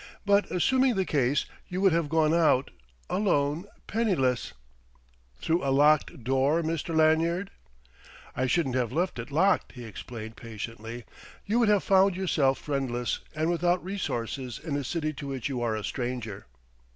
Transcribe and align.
But 0.25 0.49
assuming 0.49 0.95
the 0.95 1.05
case: 1.05 1.45
you 1.67 1.79
would 1.81 1.91
have 1.93 2.09
gone 2.09 2.33
out, 2.33 2.71
alone, 3.07 3.65
penniless" 3.85 4.51
"Through 5.43 5.63
a 5.63 5.69
locked 5.69 6.23
door, 6.23 6.63
Mr. 6.63 6.95
Lanyard?" 6.95 7.51
"I 8.35 8.47
shouldn't 8.47 8.73
have 8.73 8.91
left 8.91 9.19
it 9.19 9.29
locked," 9.29 9.73
he 9.73 9.83
explained 9.83 10.35
patiently.... 10.37 11.05
"You 11.45 11.59
would 11.59 11.69
have 11.69 11.83
found 11.83 12.15
yourself 12.15 12.57
friendless 12.57 13.19
and 13.35 13.51
without 13.51 13.83
resources 13.85 14.57
in 14.57 14.75
a 14.75 14.83
city 14.83 15.13
to 15.13 15.27
which 15.27 15.47
you 15.49 15.61
are 15.61 15.75
a 15.75 15.83
stranger." 15.83 16.47